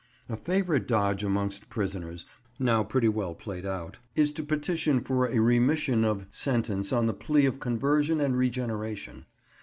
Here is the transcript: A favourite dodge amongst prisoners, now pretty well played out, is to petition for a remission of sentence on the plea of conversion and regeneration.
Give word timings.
A 0.27 0.35
favourite 0.35 0.87
dodge 0.87 1.23
amongst 1.23 1.69
prisoners, 1.69 2.25
now 2.57 2.83
pretty 2.83 3.07
well 3.07 3.35
played 3.35 3.67
out, 3.67 3.97
is 4.15 4.33
to 4.33 4.41
petition 4.41 4.99
for 4.99 5.27
a 5.27 5.37
remission 5.39 6.03
of 6.03 6.25
sentence 6.31 6.91
on 6.91 7.05
the 7.05 7.13
plea 7.13 7.45
of 7.45 7.59
conversion 7.59 8.19
and 8.19 8.35
regeneration. 8.35 9.27